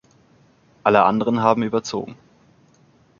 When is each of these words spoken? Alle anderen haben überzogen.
Alle 0.81 1.03
anderen 1.03 1.41
haben 1.41 1.61
überzogen. 1.61 2.17